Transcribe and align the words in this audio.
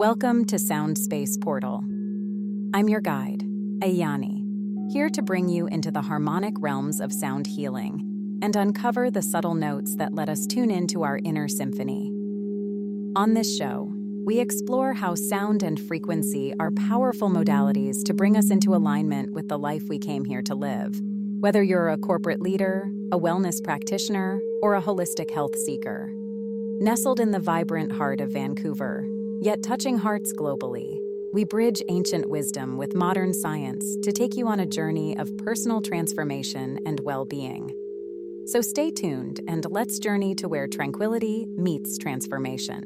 Welcome 0.00 0.46
to 0.46 0.58
Sound 0.58 0.96
Space 0.96 1.36
Portal. 1.36 1.84
I'm 2.72 2.88
your 2.88 3.02
guide, 3.02 3.42
Ayani, 3.82 4.90
here 4.90 5.10
to 5.10 5.20
bring 5.20 5.50
you 5.50 5.66
into 5.66 5.90
the 5.90 6.00
harmonic 6.00 6.54
realms 6.58 7.00
of 7.00 7.12
sound 7.12 7.46
healing 7.46 8.38
and 8.40 8.56
uncover 8.56 9.10
the 9.10 9.20
subtle 9.20 9.52
notes 9.52 9.96
that 9.96 10.14
let 10.14 10.30
us 10.30 10.46
tune 10.46 10.70
into 10.70 11.02
our 11.02 11.20
inner 11.22 11.48
symphony. 11.48 12.10
On 13.14 13.34
this 13.34 13.54
show, 13.54 13.92
we 14.24 14.40
explore 14.40 14.94
how 14.94 15.14
sound 15.14 15.62
and 15.62 15.78
frequency 15.78 16.54
are 16.58 16.70
powerful 16.70 17.28
modalities 17.28 18.02
to 18.04 18.14
bring 18.14 18.38
us 18.38 18.50
into 18.50 18.74
alignment 18.74 19.34
with 19.34 19.48
the 19.48 19.58
life 19.58 19.82
we 19.90 19.98
came 19.98 20.24
here 20.24 20.40
to 20.44 20.54
live. 20.54 20.98
Whether 21.40 21.62
you're 21.62 21.90
a 21.90 21.98
corporate 21.98 22.40
leader, 22.40 22.90
a 23.12 23.18
wellness 23.18 23.62
practitioner, 23.62 24.40
or 24.62 24.76
a 24.76 24.82
holistic 24.82 25.30
health 25.30 25.54
seeker. 25.66 26.10
Nestled 26.80 27.20
in 27.20 27.32
the 27.32 27.38
vibrant 27.38 27.92
heart 27.92 28.22
of 28.22 28.32
Vancouver, 28.32 29.04
Yet 29.42 29.62
touching 29.62 29.96
hearts 29.96 30.34
globally, 30.34 31.00
we 31.32 31.44
bridge 31.44 31.80
ancient 31.88 32.28
wisdom 32.28 32.76
with 32.76 32.94
modern 32.94 33.32
science 33.32 33.96
to 34.02 34.12
take 34.12 34.36
you 34.36 34.46
on 34.46 34.60
a 34.60 34.66
journey 34.66 35.16
of 35.16 35.34
personal 35.38 35.80
transformation 35.80 36.78
and 36.84 37.00
well 37.04 37.24
being. 37.24 37.70
So 38.48 38.60
stay 38.60 38.90
tuned 38.90 39.40
and 39.48 39.64
let's 39.70 39.98
journey 39.98 40.34
to 40.34 40.46
where 40.46 40.68
tranquility 40.68 41.46
meets 41.56 41.96
transformation. 41.96 42.82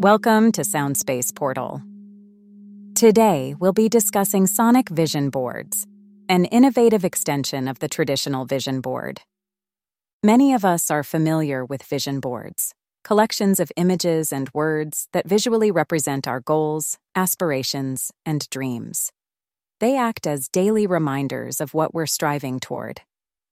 Welcome 0.00 0.50
to 0.50 0.62
Soundspace 0.62 1.32
Portal. 1.32 1.80
Today, 2.96 3.54
we'll 3.60 3.72
be 3.72 3.88
discussing 3.88 4.48
sonic 4.48 4.88
vision 4.88 5.30
boards, 5.30 5.86
an 6.28 6.46
innovative 6.46 7.04
extension 7.04 7.68
of 7.68 7.78
the 7.78 7.88
traditional 7.88 8.44
vision 8.44 8.80
board. 8.80 9.22
Many 10.24 10.54
of 10.54 10.64
us 10.64 10.88
are 10.88 11.02
familiar 11.02 11.64
with 11.64 11.82
vision 11.82 12.20
boards, 12.20 12.76
collections 13.02 13.58
of 13.58 13.72
images 13.76 14.32
and 14.32 14.48
words 14.54 15.08
that 15.12 15.28
visually 15.28 15.72
represent 15.72 16.28
our 16.28 16.38
goals, 16.38 16.96
aspirations, 17.16 18.12
and 18.24 18.48
dreams. 18.48 19.10
They 19.80 19.96
act 19.96 20.24
as 20.28 20.46
daily 20.46 20.86
reminders 20.86 21.60
of 21.60 21.74
what 21.74 21.92
we're 21.92 22.06
striving 22.06 22.60
toward. 22.60 23.00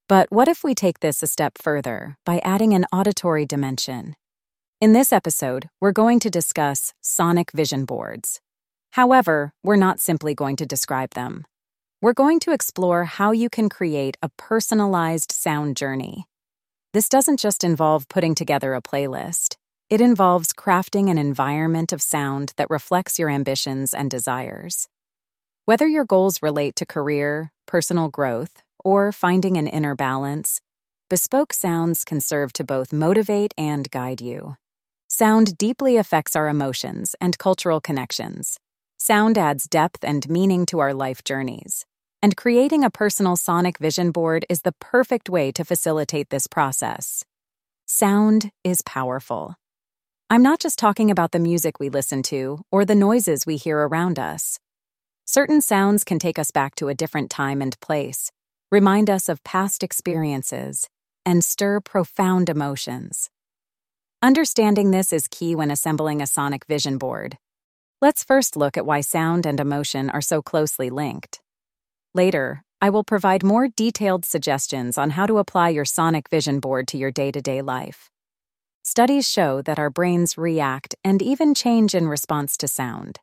But 0.08 0.30
what 0.30 0.46
if 0.46 0.62
we 0.62 0.76
take 0.76 1.00
this 1.00 1.24
a 1.24 1.26
step 1.26 1.58
further 1.60 2.16
by 2.24 2.38
adding 2.44 2.72
an 2.72 2.86
auditory 2.92 3.46
dimension? 3.46 4.14
In 4.80 4.92
this 4.92 5.12
episode, 5.12 5.68
we're 5.80 5.90
going 5.90 6.20
to 6.20 6.30
discuss 6.30 6.94
sonic 7.00 7.50
vision 7.50 7.84
boards. 7.84 8.40
However, 8.92 9.54
we're 9.64 9.74
not 9.74 9.98
simply 9.98 10.36
going 10.36 10.54
to 10.54 10.66
describe 10.66 11.14
them. 11.14 11.46
We're 12.00 12.12
going 12.12 12.38
to 12.40 12.52
explore 12.52 13.06
how 13.06 13.32
you 13.32 13.50
can 13.50 13.68
create 13.68 14.16
a 14.22 14.28
personalized 14.38 15.32
sound 15.32 15.76
journey 15.76 16.26
this 16.92 17.08
doesn't 17.08 17.38
just 17.38 17.62
involve 17.62 18.08
putting 18.08 18.34
together 18.34 18.74
a 18.74 18.82
playlist, 18.82 19.54
it 19.88 20.00
involves 20.00 20.52
crafting 20.52 21.08
an 21.08 21.18
environment 21.18 21.92
of 21.92 22.02
sound 22.02 22.52
that 22.56 22.68
reflects 22.68 23.16
your 23.16 23.30
ambitions 23.30 23.94
and 23.94 24.10
desires. 24.10 24.88
Whether 25.66 25.86
your 25.86 26.04
goals 26.04 26.42
relate 26.42 26.74
to 26.76 26.86
career, 26.86 27.52
personal 27.64 28.08
growth, 28.08 28.62
or 28.84 29.12
finding 29.12 29.56
an 29.56 29.68
inner 29.68 29.94
balance, 29.94 30.60
bespoke 31.08 31.52
sounds 31.52 32.04
can 32.04 32.20
serve 32.20 32.52
to 32.54 32.64
both 32.64 32.92
motivate 32.92 33.54
and 33.56 33.88
guide 33.90 34.20
you. 34.20 34.56
Sound 35.06 35.56
deeply 35.58 35.96
affects 35.96 36.34
our 36.34 36.48
emotions 36.48 37.14
and 37.20 37.38
cultural 37.38 37.80
connections. 37.80 38.58
Sound 38.96 39.38
adds 39.38 39.68
depth 39.68 40.04
and 40.04 40.28
meaning 40.28 40.66
to 40.66 40.80
our 40.80 40.92
life 40.92 41.22
journeys 41.22 41.86
and 42.22 42.36
creating 42.36 42.84
a 42.84 42.90
personal 42.90 43.36
sonic 43.36 43.78
vision 43.78 44.10
board 44.10 44.44
is 44.48 44.62
the 44.62 44.72
perfect 44.72 45.30
way 45.30 45.50
to 45.52 45.64
facilitate 45.64 46.28
this 46.30 46.46
process. 46.46 47.24
Sound 47.86 48.50
is 48.62 48.82
powerful. 48.82 49.54
I'm 50.28 50.42
not 50.42 50.60
just 50.60 50.78
talking 50.78 51.10
about 51.10 51.32
the 51.32 51.38
music 51.38 51.80
we 51.80 51.88
listen 51.88 52.22
to 52.24 52.62
or 52.70 52.84
the 52.84 52.94
noises 52.94 53.46
we 53.46 53.56
hear 53.56 53.78
around 53.78 54.18
us. 54.18 54.58
Certain 55.24 55.60
sounds 55.60 56.04
can 56.04 56.18
take 56.18 56.38
us 56.38 56.50
back 56.50 56.74
to 56.76 56.88
a 56.88 56.94
different 56.94 57.30
time 57.30 57.62
and 57.62 57.78
place, 57.80 58.30
remind 58.70 59.08
us 59.08 59.28
of 59.28 59.42
past 59.42 59.82
experiences, 59.82 60.88
and 61.24 61.44
stir 61.44 61.80
profound 61.80 62.48
emotions. 62.48 63.30
Understanding 64.22 64.90
this 64.90 65.12
is 65.12 65.26
key 65.28 65.54
when 65.54 65.70
assembling 65.70 66.20
a 66.20 66.26
sonic 66.26 66.66
vision 66.66 66.98
board. 66.98 67.38
Let's 68.02 68.22
first 68.22 68.56
look 68.56 68.76
at 68.76 68.86
why 68.86 69.00
sound 69.00 69.46
and 69.46 69.58
emotion 69.58 70.10
are 70.10 70.20
so 70.20 70.42
closely 70.42 70.90
linked. 70.90 71.40
Later, 72.14 72.64
I 72.80 72.90
will 72.90 73.04
provide 73.04 73.44
more 73.44 73.68
detailed 73.68 74.24
suggestions 74.24 74.98
on 74.98 75.10
how 75.10 75.26
to 75.26 75.38
apply 75.38 75.68
your 75.68 75.84
sonic 75.84 76.28
vision 76.28 76.58
board 76.58 76.88
to 76.88 76.98
your 76.98 77.12
day 77.12 77.30
to 77.30 77.40
day 77.40 77.62
life. 77.62 78.10
Studies 78.82 79.30
show 79.30 79.62
that 79.62 79.78
our 79.78 79.90
brains 79.90 80.36
react 80.36 80.96
and 81.04 81.22
even 81.22 81.54
change 81.54 81.94
in 81.94 82.08
response 82.08 82.56
to 82.56 82.66
sound. 82.66 83.20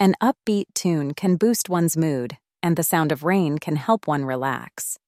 An 0.00 0.14
upbeat 0.20 0.64
tune 0.74 1.14
can 1.14 1.36
boost 1.36 1.68
one's 1.68 1.96
mood, 1.96 2.38
and 2.62 2.76
the 2.76 2.82
sound 2.82 3.12
of 3.12 3.22
rain 3.22 3.58
can 3.58 3.76
help 3.76 4.08
one 4.08 4.24
relax. 4.24 4.98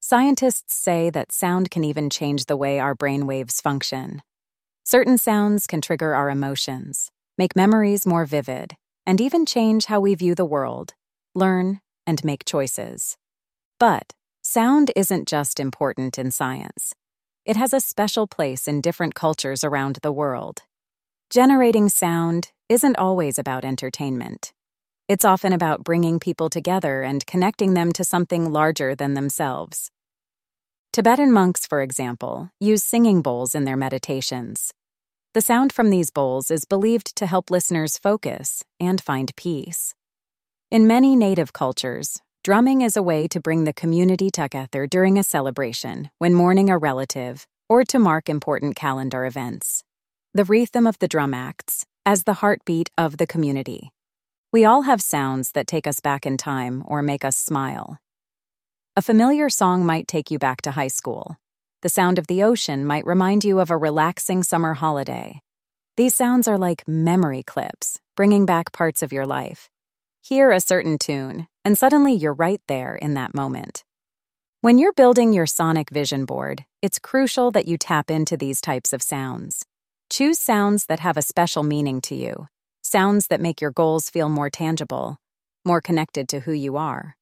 Scientists 0.00 0.74
say 0.74 1.10
that 1.10 1.30
sound 1.30 1.70
can 1.70 1.84
even 1.84 2.10
change 2.10 2.46
the 2.46 2.56
way 2.56 2.80
our 2.80 2.94
brain 2.94 3.26
waves 3.26 3.60
function. 3.60 4.22
Certain 4.84 5.18
sounds 5.18 5.66
can 5.66 5.80
trigger 5.80 6.14
our 6.14 6.30
emotions, 6.30 7.10
make 7.36 7.54
memories 7.54 8.06
more 8.06 8.24
vivid, 8.24 8.74
and 9.06 9.20
even 9.20 9.46
change 9.46 9.84
how 9.84 10.00
we 10.00 10.14
view 10.14 10.34
the 10.34 10.44
world, 10.44 10.94
learn, 11.34 11.80
and 12.08 12.24
make 12.24 12.46
choices. 12.46 13.18
But 13.78 14.14
sound 14.40 14.90
isn't 14.96 15.28
just 15.28 15.60
important 15.60 16.18
in 16.18 16.30
science. 16.30 16.94
It 17.44 17.56
has 17.56 17.74
a 17.74 17.80
special 17.80 18.26
place 18.26 18.66
in 18.66 18.80
different 18.80 19.14
cultures 19.14 19.62
around 19.62 19.98
the 20.02 20.10
world. 20.10 20.62
Generating 21.28 21.90
sound 21.90 22.50
isn't 22.70 22.96
always 22.96 23.38
about 23.38 23.64
entertainment. 23.64 24.54
It's 25.06 25.24
often 25.24 25.52
about 25.52 25.84
bringing 25.84 26.18
people 26.18 26.48
together 26.48 27.02
and 27.02 27.26
connecting 27.26 27.74
them 27.74 27.92
to 27.92 28.04
something 28.04 28.52
larger 28.52 28.94
than 28.94 29.12
themselves. 29.12 29.90
Tibetan 30.94 31.30
monks, 31.30 31.66
for 31.66 31.82
example, 31.82 32.50
use 32.58 32.82
singing 32.82 33.20
bowls 33.20 33.54
in 33.54 33.64
their 33.64 33.76
meditations. 33.76 34.72
The 35.34 35.42
sound 35.42 35.74
from 35.74 35.90
these 35.90 36.10
bowls 36.10 36.50
is 36.50 36.64
believed 36.64 37.14
to 37.16 37.26
help 37.26 37.50
listeners 37.50 37.98
focus 37.98 38.64
and 38.80 38.98
find 38.98 39.36
peace. 39.36 39.94
In 40.70 40.86
many 40.86 41.16
native 41.16 41.54
cultures, 41.54 42.20
drumming 42.44 42.82
is 42.82 42.94
a 42.94 43.02
way 43.02 43.26
to 43.28 43.40
bring 43.40 43.64
the 43.64 43.72
community 43.72 44.28
together 44.28 44.86
during 44.86 45.16
a 45.16 45.24
celebration, 45.24 46.10
when 46.18 46.34
mourning 46.34 46.68
a 46.68 46.76
relative, 46.76 47.46
or 47.70 47.84
to 47.84 47.98
mark 47.98 48.28
important 48.28 48.76
calendar 48.76 49.24
events. 49.24 49.82
The 50.34 50.44
rhythm 50.44 50.86
of 50.86 50.98
the 50.98 51.08
drum 51.08 51.32
acts 51.32 51.86
as 52.04 52.24
the 52.24 52.34
heartbeat 52.34 52.90
of 52.98 53.16
the 53.16 53.26
community. 53.26 53.92
We 54.52 54.66
all 54.66 54.82
have 54.82 55.00
sounds 55.00 55.52
that 55.52 55.66
take 55.66 55.86
us 55.86 56.00
back 56.00 56.26
in 56.26 56.36
time 56.36 56.84
or 56.86 57.00
make 57.00 57.24
us 57.24 57.38
smile. 57.38 57.96
A 58.94 59.00
familiar 59.00 59.48
song 59.48 59.86
might 59.86 60.06
take 60.06 60.30
you 60.30 60.38
back 60.38 60.60
to 60.62 60.72
high 60.72 60.88
school. 60.88 61.38
The 61.80 61.88
sound 61.88 62.18
of 62.18 62.26
the 62.26 62.42
ocean 62.42 62.84
might 62.84 63.06
remind 63.06 63.42
you 63.42 63.58
of 63.60 63.70
a 63.70 63.76
relaxing 63.78 64.42
summer 64.42 64.74
holiday. 64.74 65.40
These 65.96 66.14
sounds 66.14 66.46
are 66.46 66.58
like 66.58 66.86
memory 66.86 67.42
clips, 67.42 68.00
bringing 68.14 68.44
back 68.44 68.70
parts 68.70 69.02
of 69.02 69.14
your 69.14 69.24
life. 69.24 69.70
Hear 70.28 70.52
a 70.52 70.60
certain 70.60 70.98
tune, 70.98 71.48
and 71.64 71.78
suddenly 71.78 72.12
you're 72.12 72.34
right 72.34 72.60
there 72.68 72.94
in 72.94 73.14
that 73.14 73.34
moment. 73.34 73.82
When 74.60 74.76
you're 74.76 74.92
building 74.92 75.32
your 75.32 75.46
sonic 75.46 75.88
vision 75.88 76.26
board, 76.26 76.66
it's 76.82 76.98
crucial 76.98 77.50
that 77.52 77.66
you 77.66 77.78
tap 77.78 78.10
into 78.10 78.36
these 78.36 78.60
types 78.60 78.92
of 78.92 79.02
sounds. 79.02 79.64
Choose 80.10 80.38
sounds 80.38 80.84
that 80.84 81.00
have 81.00 81.16
a 81.16 81.22
special 81.22 81.62
meaning 81.62 82.02
to 82.02 82.14
you, 82.14 82.46
sounds 82.82 83.28
that 83.28 83.40
make 83.40 83.62
your 83.62 83.70
goals 83.70 84.10
feel 84.10 84.28
more 84.28 84.50
tangible, 84.50 85.16
more 85.64 85.80
connected 85.80 86.28
to 86.28 86.40
who 86.40 86.52
you 86.52 86.76
are. 86.76 87.16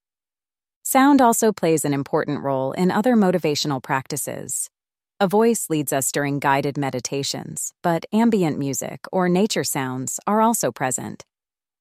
Sound 0.83 1.21
also 1.21 1.53
plays 1.53 1.85
an 1.85 1.95
important 1.95 2.43
role 2.43 2.73
in 2.73 2.91
other 2.91 3.15
motivational 3.15 3.81
practices. 3.81 4.69
A 5.21 5.29
voice 5.29 5.71
leads 5.71 5.93
us 5.93 6.11
during 6.11 6.41
guided 6.41 6.77
meditations, 6.77 7.73
but 7.85 8.05
ambient 8.13 8.59
music 8.59 9.07
or 9.13 9.29
nature 9.29 9.63
sounds 9.63 10.19
are 10.27 10.41
also 10.41 10.73
present. 10.73 11.25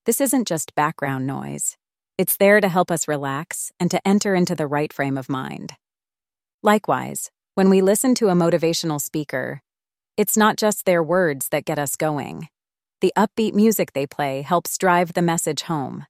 This 0.06 0.22
isn't 0.22 0.48
just 0.48 0.76
background 0.76 1.26
noise. 1.26 1.78
It's 2.16 2.38
there 2.38 2.62
to 2.62 2.70
help 2.70 2.92
us 2.92 3.08
relax 3.08 3.72
and 3.80 3.90
to 3.90 4.08
enter 4.08 4.36
into 4.36 4.54
the 4.54 4.68
right 4.68 4.94
frame 4.94 5.18
of 5.18 5.30
mind. 5.30 5.74
Likewise, 6.62 7.32
when 7.56 7.72
we 7.72 7.82
listen 7.82 8.14
to 8.16 8.30
a 8.30 8.36
motivational 8.36 9.02
speaker, 9.02 9.64
it's 10.16 10.38
not 10.38 10.58
just 10.58 10.86
their 10.86 11.02
words 11.02 11.50
that 11.50 11.66
get 11.66 11.80
us 11.80 11.96
going. 11.96 12.50
The 13.02 13.14
upbeat 13.18 13.56
music 13.56 13.94
they 13.94 14.06
play 14.06 14.44
helps 14.44 14.78
drive 14.78 15.14
the 15.14 15.24
message 15.24 15.64
home. 15.64 16.06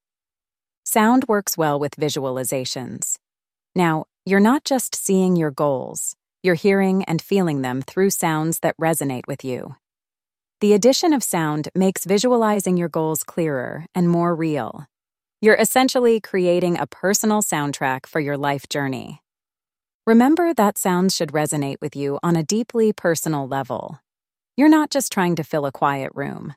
Sound 0.84 1.24
works 1.30 1.58
well 1.58 1.80
with 1.80 1.96
visualizations. 1.96 3.18
Now, 3.76 4.06
you're 4.26 4.42
not 4.42 4.66
just 4.66 4.94
seeing 4.94 5.38
your 5.38 5.52
goals, 5.52 6.18
you're 6.44 6.56
hearing 6.56 7.06
and 7.06 7.22
feeling 7.22 7.62
them 7.62 7.82
through 7.82 8.10
sounds 8.10 8.60
that 8.60 8.76
resonate 8.78 9.26
with 9.26 9.46
you. 9.46 9.78
The 10.66 10.74
addition 10.74 11.14
of 11.14 11.24
sound 11.24 11.70
makes 11.76 12.06
visualizing 12.06 12.76
your 12.76 12.90
goals 12.90 13.24
clearer 13.24 13.86
and 13.94 14.10
more 14.10 14.34
real. 14.34 14.88
You're 15.40 15.62
essentially 15.62 16.20
creating 16.20 16.80
a 16.80 16.88
personal 16.88 17.44
soundtrack 17.44 18.08
for 18.08 18.20
your 18.20 18.36
life 18.36 18.68
journey. 18.68 19.22
Remember 20.08 20.56
that 20.56 20.80
sounds 20.80 21.16
should 21.16 21.34
resonate 21.34 21.76
with 21.82 21.96
you 21.96 22.18
on 22.24 22.36
a 22.36 22.42
deeply 22.42 22.92
personal 22.94 23.48
level. 23.48 24.00
You're 24.58 24.68
not 24.68 24.90
just 24.90 25.12
trying 25.12 25.36
to 25.36 25.44
fill 25.44 25.68
a 25.68 25.72
quiet 25.72 26.12
room. 26.16 26.56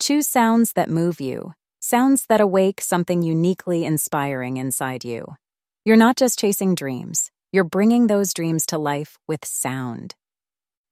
Choose 0.00 0.26
sounds 0.26 0.72
that 0.72 0.88
move 0.88 1.20
you, 1.20 1.52
sounds 1.80 2.24
that 2.30 2.40
awake 2.40 2.80
something 2.80 3.20
uniquely 3.20 3.84
inspiring 3.84 4.56
inside 4.56 5.04
you. 5.04 5.36
You're 5.84 5.98
not 5.98 6.16
just 6.16 6.38
chasing 6.38 6.74
dreams, 6.74 7.30
you're 7.52 7.62
bringing 7.62 8.06
those 8.06 8.32
dreams 8.32 8.64
to 8.68 8.78
life 8.78 9.18
with 9.28 9.44
sound. 9.44 10.14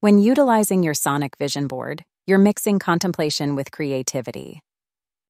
When 0.01 0.19
utilizing 0.19 0.83
your 0.83 0.93
sonic 0.93 1.39
vision 1.39 1.67
board, 1.67 2.05
you're 2.27 2.39
mixing 2.39 2.81
contemplation 2.81 3.55
with 3.55 3.71
creativity. 3.71 4.61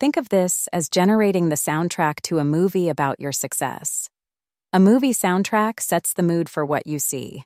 Think 0.01 0.17
of 0.17 0.31
this 0.31 0.67
as 0.73 0.89
generating 0.89 1.51
the 1.51 1.57
soundtrack 1.57 2.23
to 2.23 2.39
a 2.39 2.45
movie 2.45 2.89
about 2.89 3.21
your 3.21 3.33
success. 3.33 4.09
A 4.73 4.81
movie 4.81 5.13
soundtrack 5.13 5.81
sets 5.81 6.15
the 6.15 6.23
mood 6.23 6.49
for 6.49 6.65
what 6.65 6.87
you 6.87 6.99
see. 6.99 7.45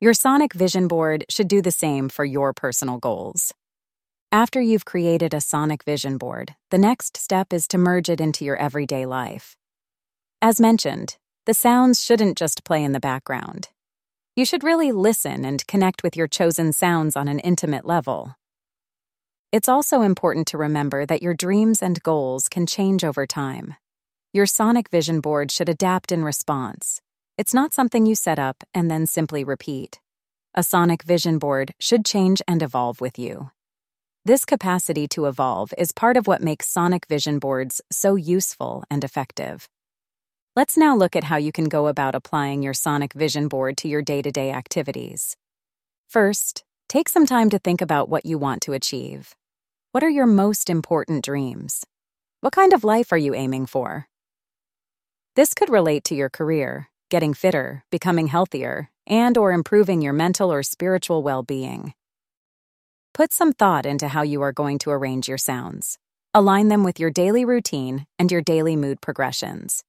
Your 0.00 0.12
sonic 0.12 0.52
vision 0.52 0.88
board 0.88 1.24
should 1.30 1.46
do 1.46 1.62
the 1.62 1.70
same 1.70 2.08
for 2.08 2.24
your 2.24 2.52
personal 2.52 2.98
goals. 2.98 3.52
After 4.32 4.60
you've 4.60 4.84
created 4.84 5.32
a 5.34 5.40
sonic 5.40 5.84
vision 5.84 6.18
board, 6.18 6.56
the 6.70 6.78
next 6.78 7.16
step 7.16 7.52
is 7.52 7.68
to 7.68 7.78
merge 7.78 8.08
it 8.08 8.20
into 8.20 8.44
your 8.44 8.56
everyday 8.56 9.06
life. 9.06 9.56
As 10.42 10.60
mentioned, 10.60 11.16
the 11.46 11.54
sounds 11.54 12.02
shouldn't 12.02 12.36
just 12.36 12.64
play 12.64 12.82
in 12.82 12.90
the 12.90 13.00
background. 13.00 13.68
You 14.34 14.44
should 14.44 14.64
really 14.64 14.90
listen 14.90 15.44
and 15.44 15.64
connect 15.68 16.02
with 16.02 16.16
your 16.16 16.26
chosen 16.26 16.72
sounds 16.72 17.14
on 17.14 17.28
an 17.28 17.38
intimate 17.38 17.84
level. 17.84 18.34
It's 19.54 19.68
also 19.68 20.02
important 20.02 20.48
to 20.48 20.58
remember 20.58 21.06
that 21.06 21.22
your 21.22 21.32
dreams 21.32 21.80
and 21.80 22.02
goals 22.02 22.48
can 22.48 22.66
change 22.66 23.04
over 23.04 23.24
time. 23.24 23.76
Your 24.32 24.46
sonic 24.46 24.88
vision 24.88 25.20
board 25.20 25.52
should 25.52 25.68
adapt 25.68 26.10
in 26.10 26.24
response. 26.24 27.00
It's 27.38 27.54
not 27.54 27.72
something 27.72 28.04
you 28.04 28.16
set 28.16 28.40
up 28.40 28.64
and 28.74 28.90
then 28.90 29.06
simply 29.06 29.44
repeat. 29.44 30.00
A 30.56 30.64
sonic 30.64 31.04
vision 31.04 31.38
board 31.38 31.72
should 31.78 32.04
change 32.04 32.42
and 32.48 32.64
evolve 32.64 33.00
with 33.00 33.16
you. 33.16 33.52
This 34.24 34.44
capacity 34.44 35.06
to 35.14 35.26
evolve 35.26 35.72
is 35.78 35.92
part 35.92 36.16
of 36.16 36.26
what 36.26 36.42
makes 36.42 36.68
sonic 36.68 37.06
vision 37.06 37.38
boards 37.38 37.80
so 37.92 38.16
useful 38.16 38.82
and 38.90 39.04
effective. 39.04 39.68
Let's 40.56 40.76
now 40.76 40.96
look 40.96 41.14
at 41.14 41.30
how 41.30 41.36
you 41.36 41.52
can 41.52 41.66
go 41.66 41.86
about 41.86 42.16
applying 42.16 42.64
your 42.64 42.74
sonic 42.74 43.12
vision 43.12 43.46
board 43.46 43.76
to 43.76 43.86
your 43.86 44.02
day 44.02 44.20
to 44.20 44.32
day 44.32 44.50
activities. 44.50 45.36
First, 46.08 46.64
take 46.88 47.08
some 47.08 47.24
time 47.24 47.50
to 47.50 47.60
think 47.60 47.80
about 47.80 48.08
what 48.08 48.26
you 48.26 48.36
want 48.36 48.60
to 48.62 48.72
achieve. 48.72 49.36
What 49.94 50.02
are 50.02 50.10
your 50.10 50.26
most 50.26 50.70
important 50.70 51.24
dreams? 51.24 51.84
What 52.40 52.52
kind 52.52 52.72
of 52.72 52.82
life 52.82 53.12
are 53.12 53.16
you 53.26 53.32
aiming 53.32 53.66
for? 53.66 54.08
This 55.36 55.54
could 55.54 55.70
relate 55.70 56.02
to 56.06 56.16
your 56.16 56.28
career, 56.28 56.90
getting 57.10 57.32
fitter, 57.32 57.84
becoming 57.92 58.26
healthier, 58.26 58.90
and 59.06 59.38
or 59.38 59.52
improving 59.52 60.02
your 60.02 60.12
mental 60.12 60.52
or 60.52 60.64
spiritual 60.64 61.22
well-being. 61.22 61.94
Put 63.12 63.32
some 63.32 63.52
thought 63.52 63.86
into 63.86 64.08
how 64.08 64.22
you 64.22 64.42
are 64.42 64.50
going 64.50 64.80
to 64.80 64.90
arrange 64.90 65.28
your 65.28 65.38
sounds. 65.38 65.96
Align 66.34 66.66
them 66.66 66.82
with 66.82 66.98
your 66.98 67.10
daily 67.10 67.44
routine 67.44 68.08
and 68.18 68.32
your 68.32 68.42
daily 68.42 68.74
mood 68.74 69.00
progressions. 69.00 69.84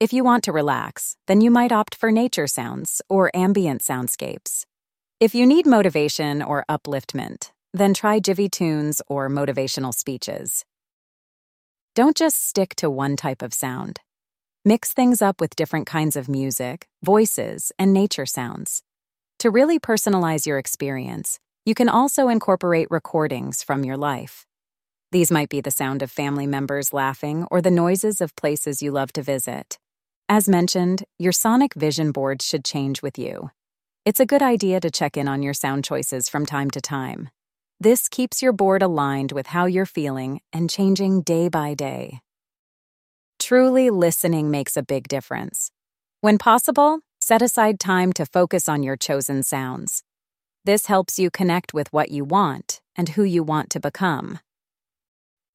If 0.00 0.12
you 0.12 0.24
want 0.24 0.42
to 0.42 0.52
relax, 0.52 1.18
then 1.28 1.40
you 1.40 1.52
might 1.52 1.70
opt 1.70 1.94
for 1.94 2.10
nature 2.10 2.48
sounds 2.48 3.00
or 3.08 3.30
ambient 3.32 3.80
soundscapes. 3.80 4.64
If 5.20 5.36
you 5.36 5.46
need 5.46 5.66
motivation 5.66 6.42
or 6.42 6.64
upliftment, 6.68 7.52
then 7.72 7.94
try 7.94 8.20
Jivvy 8.20 8.50
tunes 8.50 9.02
or 9.08 9.28
motivational 9.28 9.94
speeches. 9.94 10.64
Don't 11.94 12.16
just 12.16 12.46
stick 12.46 12.74
to 12.76 12.90
one 12.90 13.16
type 13.16 13.42
of 13.42 13.54
sound. 13.54 14.00
Mix 14.64 14.92
things 14.92 15.22
up 15.22 15.40
with 15.40 15.56
different 15.56 15.86
kinds 15.86 16.16
of 16.16 16.28
music, 16.28 16.88
voices, 17.02 17.72
and 17.78 17.92
nature 17.92 18.26
sounds. 18.26 18.82
To 19.38 19.50
really 19.50 19.78
personalize 19.78 20.46
your 20.46 20.58
experience, 20.58 21.38
you 21.64 21.74
can 21.74 21.88
also 21.88 22.28
incorporate 22.28 22.88
recordings 22.90 23.62
from 23.62 23.84
your 23.84 23.96
life. 23.96 24.46
These 25.12 25.30
might 25.30 25.48
be 25.48 25.60
the 25.60 25.70
sound 25.70 26.02
of 26.02 26.10
family 26.10 26.46
members 26.46 26.92
laughing 26.92 27.46
or 27.50 27.62
the 27.62 27.70
noises 27.70 28.20
of 28.20 28.36
places 28.36 28.82
you 28.82 28.90
love 28.90 29.12
to 29.12 29.22
visit. 29.22 29.78
As 30.28 30.48
mentioned, 30.48 31.04
your 31.18 31.32
sonic 31.32 31.74
vision 31.74 32.10
board 32.10 32.42
should 32.42 32.64
change 32.64 33.02
with 33.02 33.18
you. 33.18 33.50
It's 34.04 34.20
a 34.20 34.26
good 34.26 34.42
idea 34.42 34.80
to 34.80 34.90
check 34.90 35.16
in 35.16 35.28
on 35.28 35.42
your 35.42 35.54
sound 35.54 35.84
choices 35.84 36.28
from 36.28 36.44
time 36.44 36.70
to 36.72 36.80
time. 36.80 37.30
This 37.78 38.08
keeps 38.08 38.42
your 38.42 38.54
board 38.54 38.80
aligned 38.82 39.32
with 39.32 39.48
how 39.48 39.66
you're 39.66 39.84
feeling 39.84 40.40
and 40.50 40.70
changing 40.70 41.20
day 41.20 41.50
by 41.50 41.74
day. 41.74 42.20
Truly 43.38 43.90
listening 43.90 44.50
makes 44.50 44.78
a 44.78 44.82
big 44.82 45.08
difference. 45.08 45.70
When 46.22 46.38
possible, 46.38 47.00
set 47.20 47.42
aside 47.42 47.78
time 47.78 48.14
to 48.14 48.24
focus 48.24 48.66
on 48.66 48.82
your 48.82 48.96
chosen 48.96 49.42
sounds. 49.42 50.02
This 50.64 50.86
helps 50.86 51.18
you 51.18 51.30
connect 51.30 51.74
with 51.74 51.92
what 51.92 52.10
you 52.10 52.24
want 52.24 52.80
and 52.96 53.10
who 53.10 53.24
you 53.24 53.42
want 53.42 53.68
to 53.70 53.80
become. 53.80 54.38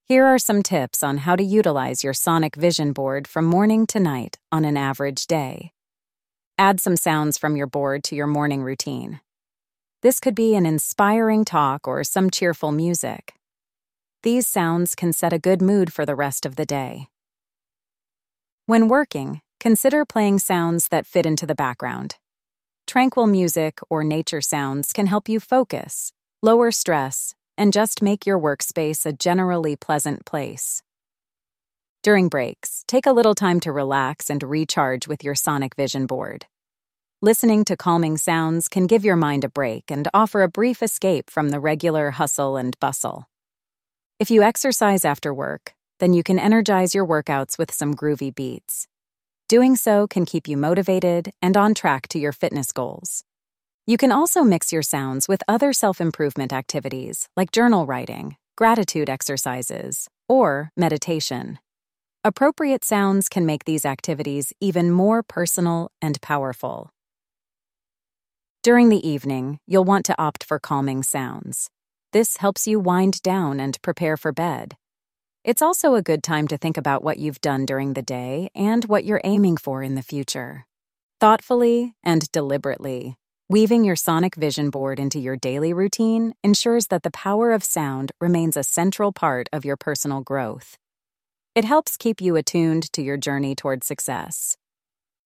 Here 0.06 0.26
are 0.26 0.38
some 0.38 0.62
tips 0.62 1.02
on 1.02 1.18
how 1.20 1.36
to 1.36 1.44
utilize 1.44 2.04
your 2.04 2.14
sonic 2.14 2.56
vision 2.56 2.94
board 2.94 3.28
from 3.28 3.46
morning 3.46 3.88
to 3.88 4.00
night 4.00 4.38
on 4.52 4.64
an 4.64 4.78
average 4.78 5.26
day. 5.26 5.72
Add 6.60 6.80
some 6.80 6.98
sounds 6.98 7.40
from 7.40 7.56
your 7.56 7.68
board 7.68 8.04
to 8.06 8.16
your 8.16 8.28
morning 8.28 8.62
routine. 8.62 9.22
This 10.02 10.20
could 10.20 10.34
be 10.34 10.56
an 10.56 10.66
inspiring 10.66 11.46
talk 11.46 11.88
or 11.88 12.04
some 12.04 12.32
cheerful 12.32 12.72
music. 12.72 13.36
These 14.24 14.48
sounds 14.48 14.96
can 14.96 15.14
set 15.14 15.32
a 15.32 15.38
good 15.38 15.62
mood 15.62 15.94
for 15.94 16.08
the 16.08 16.16
rest 16.16 16.44
of 16.44 16.56
the 16.56 16.66
day. 16.66 17.08
When 18.66 18.88
working, 18.88 19.42
consider 19.60 20.04
playing 20.04 20.40
sounds 20.40 20.88
that 20.88 21.06
fit 21.06 21.28
into 21.28 21.46
the 21.46 21.54
background. 21.54 22.16
Tranquil 22.88 23.28
music 23.28 23.80
or 23.92 24.04
nature 24.04 24.42
sounds 24.42 24.92
can 24.92 25.06
help 25.06 25.30
you 25.30 25.40
focus, 25.40 26.12
lower 26.42 26.72
stress, 26.72 27.36
and 27.56 27.72
just 27.72 28.02
make 28.02 28.26
your 28.26 28.40
workspace 28.40 29.06
a 29.06 29.14
generally 29.14 29.76
pleasant 29.76 30.26
place. 30.26 30.82
During 32.02 32.28
breaks, 32.28 32.84
take 32.88 33.06
a 33.06 33.14
little 33.14 33.36
time 33.36 33.60
to 33.60 33.72
relax 33.72 34.32
and 34.32 34.42
recharge 34.42 35.08
with 35.08 35.24
your 35.24 35.36
Sonic 35.36 35.76
Vision 35.76 36.08
board. 36.08 36.48
Listening 37.24 37.66
to 37.66 37.78
calming 37.78 38.18
sounds 38.18 38.68
can 38.68 38.88
give 38.88 39.06
your 39.06 39.16
mind 39.16 39.44
a 39.44 39.50
break 39.50 39.92
and 39.92 40.08
offer 40.12 40.42
a 40.42 40.50
brief 40.50 40.82
escape 40.82 41.30
from 41.30 41.50
the 41.50 41.60
regular 41.60 42.10
hustle 42.10 42.58
and 42.58 42.76
bustle. 42.80 43.30
If 44.18 44.32
you 44.32 44.42
exercise 44.42 45.06
after 45.06 45.32
work, 45.32 45.76
then 46.00 46.14
you 46.14 46.24
can 46.24 46.40
energize 46.40 46.96
your 46.96 47.06
workouts 47.06 47.60
with 47.60 47.72
some 47.72 47.94
groovy 47.94 48.34
beats. 48.34 48.88
Doing 49.48 49.76
so 49.76 50.08
can 50.08 50.26
keep 50.26 50.48
you 50.48 50.58
motivated 50.58 51.32
and 51.44 51.56
on 51.56 51.76
track 51.76 52.08
to 52.08 52.18
your 52.18 52.32
fitness 52.32 52.72
goals. 52.72 53.24
You 53.86 53.98
can 53.98 54.12
also 54.12 54.42
mix 54.42 54.74
your 54.74 54.82
sounds 54.82 55.28
with 55.28 55.44
other 55.48 55.74
self 55.74 56.02
improvement 56.02 56.52
activities 56.52 57.30
like 57.38 57.52
journal 57.52 57.86
writing, 57.86 58.36
gratitude 58.58 59.12
exercises, 59.12 60.10
or 60.28 60.72
meditation. 60.76 61.60
Appropriate 62.24 62.84
sounds 62.84 63.30
can 63.30 63.46
make 63.46 63.66
these 63.66 63.86
activities 63.86 64.54
even 64.60 64.90
more 64.90 65.22
personal 65.22 65.92
and 66.02 66.20
powerful. 66.22 66.90
During 68.64 68.90
the 68.90 69.08
evening, 69.08 69.58
you'll 69.66 69.86
want 69.86 70.06
to 70.06 70.22
opt 70.22 70.44
for 70.44 70.60
calming 70.60 71.02
sounds. 71.02 71.72
This 72.14 72.38
helps 72.38 72.68
you 72.68 72.80
wind 72.80 73.20
down 73.24 73.60
and 73.60 73.82
prepare 73.82 74.18
for 74.18 74.32
bed. 74.32 74.76
It's 75.44 75.64
also 75.64 75.96
a 75.96 76.04
good 76.04 76.22
time 76.22 76.48
to 76.50 76.60
think 76.60 76.78
about 76.78 77.04
what 77.04 77.18
you've 77.18 77.42
done 77.42 77.66
during 77.66 77.94
the 77.94 78.04
day 78.04 78.52
and 78.54 78.86
what 78.86 79.04
you're 79.04 79.22
aiming 79.24 79.58
for 79.58 79.82
in 79.82 79.96
the 79.96 80.04
future. 80.04 80.68
Thoughtfully 81.20 81.96
and 82.04 82.32
deliberately, 82.32 83.16
weaving 83.50 83.84
your 83.84 83.96
sonic 83.96 84.36
vision 84.36 84.70
board 84.70 85.00
into 85.00 85.18
your 85.18 85.38
daily 85.38 85.74
routine 85.74 86.36
ensures 86.44 86.86
that 86.88 87.02
the 87.02 87.10
power 87.10 87.54
of 87.54 87.64
sound 87.64 88.12
remains 88.22 88.56
a 88.56 88.64
central 88.64 89.12
part 89.12 89.50
of 89.52 89.66
your 89.66 89.76
personal 89.76 90.22
growth. 90.22 90.78
It 91.56 91.66
helps 91.66 91.98
keep 91.98 92.22
you 92.22 92.36
attuned 92.36 92.94
to 92.94 93.02
your 93.02 93.18
journey 93.18 93.56
toward 93.56 93.84
success. 93.84 94.56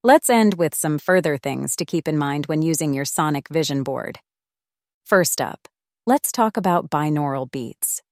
Let's 0.07 0.29
end 0.29 0.53
with 0.53 0.75
some 0.75 0.99
further 0.99 1.35
things 1.35 1.75
to 1.77 1.83
keep 1.83 2.07
in 2.07 2.15
mind 2.15 2.45
when 2.45 2.61
using 2.61 2.93
your 2.93 3.05
sonic 3.05 3.47
vision 3.49 3.81
board. 3.81 4.19
First 5.03 5.41
up, 5.41 5.67
let's 6.05 6.31
talk 6.31 6.57
about 6.57 6.91
binaural 6.91 7.49
beats. 7.49 8.03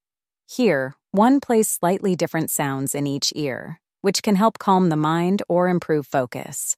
Here, 0.49 0.95
one 1.11 1.39
plays 1.39 1.69
slightly 1.69 2.15
different 2.15 2.49
sounds 2.49 2.95
in 2.95 3.05
each 3.05 3.31
ear, 3.35 3.79
which 4.01 4.23
can 4.23 4.37
help 4.37 4.57
calm 4.57 4.89
the 4.89 4.95
mind 4.95 5.43
or 5.47 5.69
improve 5.69 6.07
focus. 6.07 6.75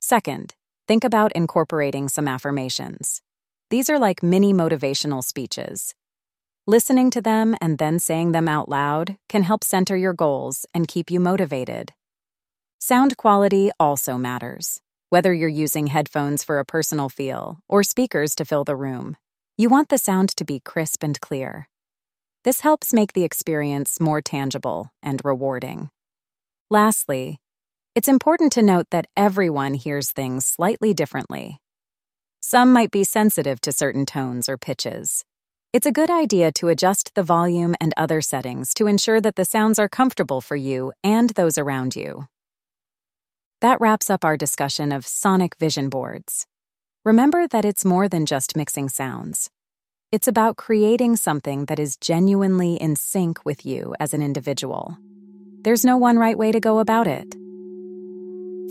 Second, 0.00 0.56
think 0.88 1.04
about 1.04 1.30
incorporating 1.30 2.08
some 2.08 2.26
affirmations. 2.26 3.22
These 3.68 3.88
are 3.88 4.00
like 4.00 4.20
mini 4.20 4.52
motivational 4.52 5.22
speeches. 5.22 5.94
Listening 6.66 7.12
to 7.12 7.22
them 7.22 7.54
and 7.60 7.78
then 7.78 8.00
saying 8.00 8.32
them 8.32 8.48
out 8.48 8.68
loud 8.68 9.14
can 9.28 9.44
help 9.44 9.62
center 9.62 9.96
your 9.96 10.12
goals 10.12 10.66
and 10.74 10.88
keep 10.88 11.08
you 11.08 11.20
motivated. 11.20 11.92
Sound 12.82 13.18
quality 13.18 13.70
also 13.78 14.16
matters. 14.16 14.80
Whether 15.10 15.34
you're 15.34 15.50
using 15.50 15.88
headphones 15.88 16.42
for 16.42 16.58
a 16.58 16.64
personal 16.64 17.10
feel 17.10 17.58
or 17.68 17.82
speakers 17.82 18.34
to 18.36 18.46
fill 18.46 18.64
the 18.64 18.74
room, 18.74 19.18
you 19.58 19.68
want 19.68 19.90
the 19.90 19.98
sound 19.98 20.30
to 20.36 20.46
be 20.46 20.60
crisp 20.60 21.02
and 21.02 21.20
clear. 21.20 21.68
This 22.42 22.62
helps 22.62 22.94
make 22.94 23.12
the 23.12 23.22
experience 23.22 24.00
more 24.00 24.22
tangible 24.22 24.92
and 25.02 25.20
rewarding. 25.22 25.90
Lastly, 26.70 27.38
It's 27.94 28.08
important 28.08 28.52
to 28.52 28.62
note 28.62 28.86
that 28.92 29.08
everyone 29.14 29.74
hears 29.74 30.10
things 30.10 30.46
slightly 30.46 30.94
differently. 30.94 31.60
Some 32.40 32.72
might 32.72 32.90
be 32.90 33.04
sensitive 33.04 33.60
to 33.60 33.72
certain 33.72 34.06
tones 34.06 34.48
or 34.48 34.56
pitches. 34.56 35.24
It's 35.74 35.86
a 35.86 35.92
good 35.92 36.08
idea 36.08 36.50
to 36.52 36.68
adjust 36.68 37.14
the 37.14 37.22
volume 37.22 37.74
and 37.78 37.92
other 37.98 38.22
settings 38.22 38.72
to 38.74 38.86
ensure 38.86 39.20
that 39.20 39.36
the 39.36 39.44
sounds 39.44 39.78
are 39.78 39.88
comfortable 39.88 40.40
for 40.40 40.56
you 40.56 40.92
and 41.04 41.30
those 41.30 41.58
around 41.58 41.94
you. 41.94 42.26
That 43.60 43.78
wraps 43.78 44.08
up 44.08 44.24
our 44.24 44.38
discussion 44.38 44.90
of 44.90 45.06
sonic 45.06 45.54
vision 45.56 45.90
boards. 45.90 46.46
Remember 47.04 47.46
that 47.48 47.66
it's 47.66 47.84
more 47.84 48.08
than 48.08 48.24
just 48.24 48.56
mixing 48.56 48.88
sounds. 48.88 49.50
It's 50.10 50.26
about 50.26 50.56
creating 50.56 51.16
something 51.16 51.66
that 51.66 51.78
is 51.78 51.98
genuinely 51.98 52.76
in 52.76 52.96
sync 52.96 53.44
with 53.44 53.66
you 53.66 53.94
as 54.00 54.14
an 54.14 54.22
individual. 54.22 54.96
There's 55.62 55.84
no 55.84 55.98
one 55.98 56.18
right 56.18 56.38
way 56.38 56.52
to 56.52 56.58
go 56.58 56.78
about 56.78 57.06
it. 57.06 57.34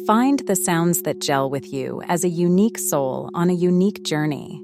Find 0.08 0.40
the 0.48 0.56
sounds 0.56 1.04
that 1.04 1.22
gel 1.22 1.52
with 1.52 1.72
you 1.72 2.02
as 2.08 2.24
a 2.24 2.30
unique 2.30 2.80
soul 2.80 3.30
on 3.36 3.52
a 3.52 3.54
unique 3.54 4.04
journey. 4.04 4.60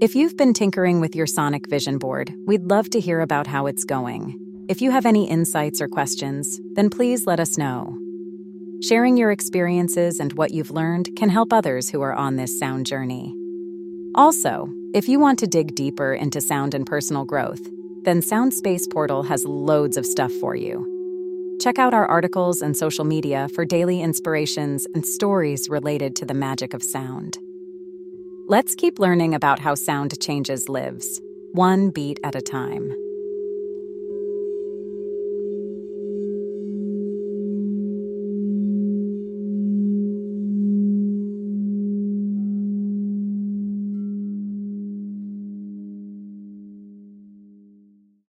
If 0.00 0.16
you've 0.16 0.36
been 0.36 0.54
tinkering 0.54 1.00
with 1.00 1.14
your 1.14 1.28
Sonic 1.28 1.70
Vision 1.70 1.98
Board, 1.98 2.34
we'd 2.48 2.64
love 2.64 2.90
to 2.90 2.98
hear 2.98 3.20
about 3.20 3.46
how 3.46 3.66
it's 3.66 3.84
going. 3.84 4.40
If 4.68 4.82
you 4.82 4.90
have 4.90 5.06
any 5.06 5.30
insights 5.30 5.80
or 5.80 5.86
questions, 5.86 6.58
then 6.72 6.90
please 6.90 7.28
let 7.28 7.38
us 7.38 7.56
know. 7.56 8.01
Sharing 8.82 9.16
your 9.16 9.30
experiences 9.30 10.18
and 10.18 10.32
what 10.32 10.50
you've 10.50 10.72
learned 10.72 11.14
can 11.14 11.28
help 11.28 11.52
others 11.52 11.88
who 11.88 12.00
are 12.00 12.12
on 12.12 12.34
this 12.34 12.58
sound 12.58 12.84
journey. 12.84 13.32
Also, 14.16 14.68
if 14.92 15.08
you 15.08 15.20
want 15.20 15.38
to 15.38 15.46
dig 15.46 15.76
deeper 15.76 16.14
into 16.14 16.40
sound 16.40 16.74
and 16.74 16.84
personal 16.84 17.24
growth, 17.24 17.60
then 18.02 18.20
Soundspace 18.20 18.90
Portal 18.90 19.22
has 19.22 19.44
loads 19.44 19.96
of 19.96 20.04
stuff 20.04 20.32
for 20.32 20.56
you. 20.56 20.84
Check 21.60 21.78
out 21.78 21.94
our 21.94 22.06
articles 22.06 22.60
and 22.60 22.76
social 22.76 23.04
media 23.04 23.48
for 23.54 23.64
daily 23.64 24.02
inspirations 24.02 24.84
and 24.96 25.06
stories 25.06 25.68
related 25.68 26.16
to 26.16 26.26
the 26.26 26.34
magic 26.34 26.74
of 26.74 26.82
sound. 26.82 27.38
Let's 28.48 28.74
keep 28.74 28.98
learning 28.98 29.32
about 29.32 29.60
how 29.60 29.76
sound 29.76 30.20
changes 30.20 30.68
lives, 30.68 31.20
one 31.52 31.90
beat 31.90 32.18
at 32.24 32.34
a 32.34 32.42
time. 32.42 32.92